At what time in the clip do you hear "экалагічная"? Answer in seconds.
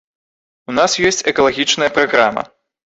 1.35-1.95